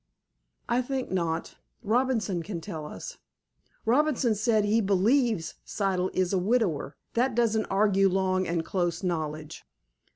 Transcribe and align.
"I 0.67 0.81
think 0.81 1.11
not. 1.11 1.57
Robinson 1.83 2.41
can 2.41 2.59
tell 2.59 2.87
us." 2.87 3.19
"Robinson 3.85 4.33
says 4.33 4.65
he 4.65 4.81
'believes' 4.81 5.53
Siddle 5.63 6.09
is 6.15 6.33
a 6.33 6.39
widower. 6.39 6.95
That 7.13 7.35
doesn't 7.35 7.65
argue 7.67 8.09
long 8.09 8.47
and 8.47 8.65
close 8.65 9.03
knowledge." 9.03 9.63